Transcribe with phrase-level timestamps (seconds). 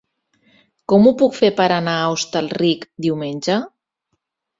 [0.93, 3.59] Com ho puc fer per anar a Hostalric diumenge?